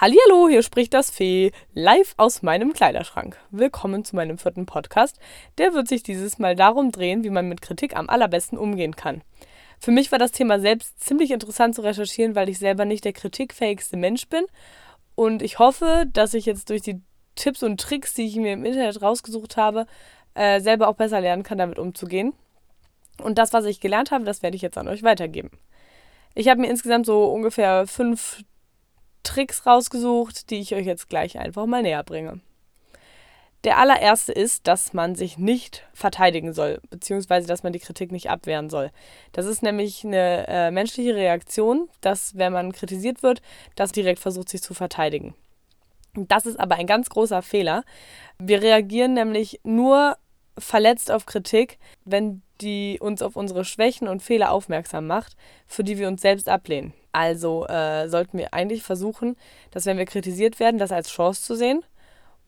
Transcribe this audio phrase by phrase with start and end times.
[0.00, 3.36] Hallihallo, hier spricht das Fee, live aus meinem Kleiderschrank.
[3.50, 5.18] Willkommen zu meinem vierten Podcast.
[5.58, 9.20] Der wird sich dieses Mal darum drehen, wie man mit Kritik am allerbesten umgehen kann.
[9.78, 13.12] Für mich war das Thema selbst ziemlich interessant zu recherchieren, weil ich selber nicht der
[13.12, 14.46] kritikfähigste Mensch bin.
[15.16, 17.02] Und ich hoffe, dass ich jetzt durch die
[17.34, 19.84] Tipps und Tricks, die ich mir im Internet rausgesucht habe,
[20.32, 22.32] äh, selber auch besser lernen kann, damit umzugehen.
[23.22, 25.50] Und das, was ich gelernt habe, das werde ich jetzt an euch weitergeben.
[26.34, 28.44] Ich habe mir insgesamt so ungefähr fünf
[29.30, 32.40] Tricks rausgesucht, die ich euch jetzt gleich einfach mal näher bringe.
[33.62, 38.28] Der allererste ist, dass man sich nicht verteidigen soll, beziehungsweise dass man die Kritik nicht
[38.28, 38.90] abwehren soll.
[39.30, 43.40] Das ist nämlich eine äh, menschliche Reaktion, dass, wenn man kritisiert wird,
[43.76, 45.34] das direkt versucht, sich zu verteidigen.
[46.14, 47.84] Das ist aber ein ganz großer Fehler.
[48.38, 50.16] Wir reagieren nämlich nur
[50.58, 55.98] verletzt auf Kritik, wenn die uns auf unsere Schwächen und Fehler aufmerksam macht, für die
[55.98, 56.92] wir uns selbst ablehnen.
[57.12, 59.36] Also äh, sollten wir eigentlich versuchen,
[59.70, 61.82] dass wenn wir kritisiert werden, das als Chance zu sehen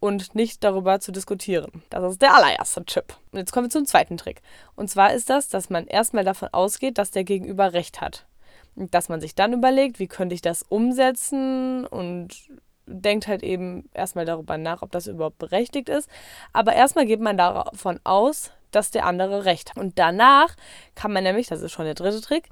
[0.00, 1.82] und nicht darüber zu diskutieren.
[1.90, 3.14] Das ist der allererste Tipp.
[3.32, 4.40] Und jetzt kommen wir zum zweiten Trick.
[4.74, 8.26] Und zwar ist das, dass man erstmal davon ausgeht, dass der Gegenüber recht hat.
[8.74, 12.48] Und dass man sich dann überlegt, wie könnte ich das umsetzen und
[12.86, 16.08] denkt halt eben erstmal darüber nach, ob das überhaupt berechtigt ist.
[16.52, 19.76] Aber erstmal geht man davon aus, dass der andere recht hat.
[19.76, 20.54] Und danach
[20.94, 22.48] kann man nämlich, das ist schon der dritte Trick,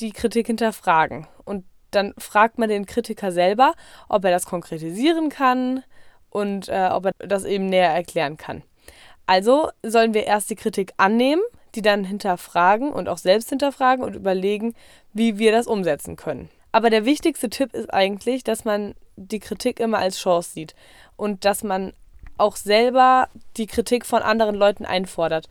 [0.00, 1.26] die Kritik hinterfragen.
[1.44, 3.74] Und dann fragt man den Kritiker selber,
[4.08, 5.84] ob er das konkretisieren kann
[6.30, 8.62] und äh, ob er das eben näher erklären kann.
[9.26, 11.42] Also sollen wir erst die Kritik annehmen,
[11.74, 14.74] die dann hinterfragen und auch selbst hinterfragen und überlegen,
[15.12, 16.50] wie wir das umsetzen können.
[16.72, 20.74] Aber der wichtigste Tipp ist eigentlich, dass man die Kritik immer als Chance sieht
[21.16, 21.92] und dass man
[22.36, 25.48] auch selber die Kritik von anderen Leuten einfordert.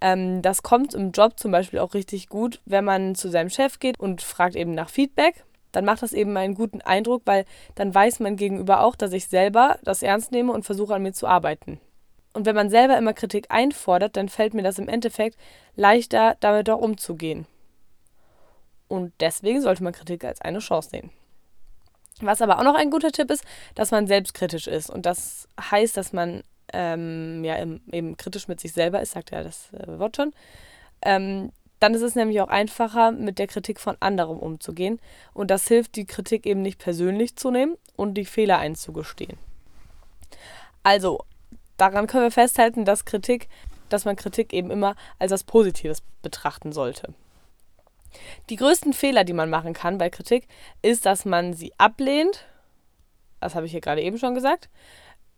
[0.00, 3.78] Ähm, das kommt im Job zum Beispiel auch richtig gut, wenn man zu seinem Chef
[3.78, 5.44] geht und fragt eben nach Feedback.
[5.70, 7.44] Dann macht das eben einen guten Eindruck, weil
[7.76, 11.12] dann weiß man gegenüber auch, dass ich selber das ernst nehme und versuche an mir
[11.12, 11.80] zu arbeiten.
[12.34, 15.38] Und wenn man selber immer Kritik einfordert, dann fällt mir das im Endeffekt
[15.76, 17.46] leichter, damit auch umzugehen.
[18.88, 21.10] Und deswegen sollte man Kritik als eine Chance sehen.
[22.22, 23.44] Was aber auch noch ein guter Tipp ist,
[23.74, 24.90] dass man selbstkritisch ist.
[24.90, 29.42] Und das heißt, dass man ähm, ja eben kritisch mit sich selber ist, sagt ja
[29.42, 30.32] das äh, Wort schon,
[31.02, 35.00] ähm, dann ist es nämlich auch einfacher, mit der Kritik von anderen umzugehen.
[35.34, 39.36] Und das hilft, die Kritik eben nicht persönlich zu nehmen und die Fehler einzugestehen.
[40.84, 41.24] Also,
[41.78, 43.48] daran können wir festhalten, dass Kritik,
[43.88, 47.14] dass man Kritik eben immer als was Positives betrachten sollte.
[48.50, 50.48] Die größten Fehler, die man machen kann bei Kritik,
[50.82, 52.46] ist, dass man sie ablehnt.
[53.40, 54.68] Das habe ich hier gerade eben schon gesagt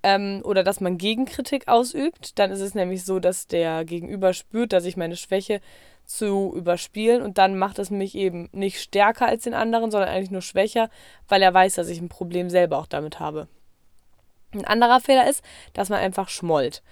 [0.05, 2.39] ähm, oder dass man Gegenkritik ausübt.
[2.39, 5.61] Dann ist es nämlich so, dass der Gegenüber spürt, dass ich meine Schwäche
[6.05, 10.31] zu überspielen und dann macht es mich eben nicht stärker als den anderen, sondern eigentlich
[10.31, 10.91] nur schwächer,
[11.27, 13.49] weil er weiß, dass ich ein Problem selber auch damit habe.
[14.53, 15.43] Ein anderer Fehler ist,
[15.73, 16.83] dass man einfach schmollt.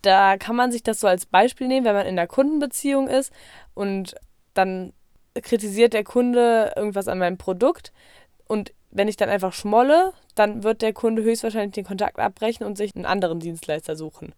[0.00, 3.30] Da kann man sich das so als Beispiel nehmen, wenn man in der Kundenbeziehung ist
[3.74, 4.14] und
[4.54, 4.94] dann
[5.40, 7.92] kritisiert der Kunde irgendwas an meinem Produkt
[8.46, 12.76] und wenn ich dann einfach schmolle, dann wird der Kunde höchstwahrscheinlich den Kontakt abbrechen und
[12.76, 14.34] sich einen anderen Dienstleister suchen.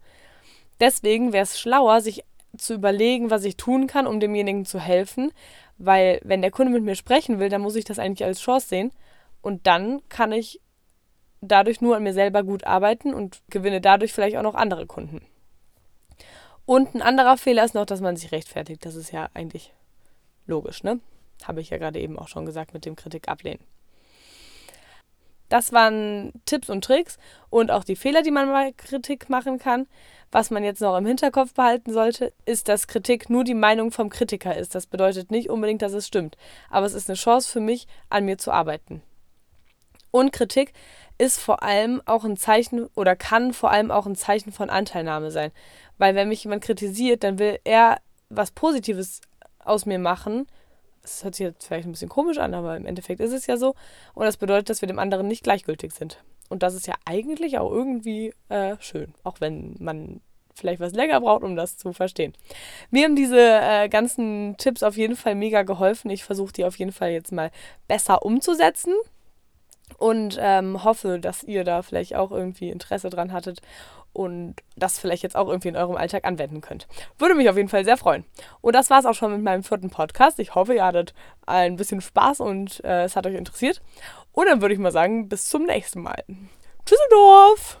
[0.79, 2.23] Deswegen wäre es schlauer, sich
[2.57, 5.31] zu überlegen, was ich tun kann, um demjenigen zu helfen,
[5.77, 8.67] weil wenn der Kunde mit mir sprechen will, dann muss ich das eigentlich als Chance
[8.67, 8.91] sehen
[9.41, 10.59] und dann kann ich
[11.39, 15.21] dadurch nur an mir selber gut arbeiten und gewinne dadurch vielleicht auch noch andere Kunden.
[16.65, 18.85] Und ein anderer Fehler ist noch, dass man sich rechtfertigt.
[18.85, 19.73] Das ist ja eigentlich
[20.51, 20.99] logisch, ne?
[21.43, 23.63] Habe ich ja gerade eben auch schon gesagt mit dem Kritik ablehnen.
[25.49, 27.17] Das waren Tipps und Tricks
[27.49, 29.87] und auch die Fehler, die man bei Kritik machen kann.
[30.31, 34.09] Was man jetzt noch im Hinterkopf behalten sollte, ist, dass Kritik nur die Meinung vom
[34.09, 34.75] Kritiker ist.
[34.75, 36.37] Das bedeutet nicht unbedingt, dass es stimmt,
[36.69, 39.01] aber es ist eine Chance für mich, an mir zu arbeiten.
[40.09, 40.71] Und Kritik
[41.17, 45.31] ist vor allem auch ein Zeichen oder kann vor allem auch ein Zeichen von Anteilnahme
[45.31, 45.51] sein.
[45.97, 49.19] Weil wenn mich jemand kritisiert, dann will er was Positives
[49.65, 50.47] aus mir machen
[51.01, 53.57] das hört sich jetzt vielleicht ein bisschen komisch an, aber im Endeffekt ist es ja
[53.57, 53.75] so.
[54.13, 56.23] Und das bedeutet, dass wir dem anderen nicht gleichgültig sind.
[56.49, 60.21] Und das ist ja eigentlich auch irgendwie äh, schön, auch wenn man
[60.53, 62.33] vielleicht was länger braucht, um das zu verstehen.
[62.91, 66.11] Mir haben diese äh, ganzen Tipps auf jeden Fall mega geholfen.
[66.11, 67.51] Ich versuche die auf jeden Fall jetzt mal
[67.87, 68.93] besser umzusetzen
[69.97, 73.61] und ähm, hoffe, dass ihr da vielleicht auch irgendwie Interesse dran hattet
[74.13, 76.87] und das vielleicht jetzt auch irgendwie in eurem Alltag anwenden könnt.
[77.17, 78.25] Würde mich auf jeden Fall sehr freuen.
[78.61, 80.39] Und das war es auch schon mit meinem vierten Podcast.
[80.39, 81.13] Ich hoffe, ihr hattet
[81.45, 83.81] ein bisschen Spaß und äh, es hat euch interessiert.
[84.33, 86.23] Und dann würde ich mal sagen, bis zum nächsten Mal.
[86.85, 87.79] Tschüsseldorf!